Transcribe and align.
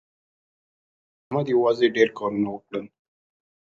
احمد 1.23 1.45
یوازې 1.55 1.87
ډېر 1.95 2.09
کارونه 2.17 2.49
وکړل. 2.51 2.85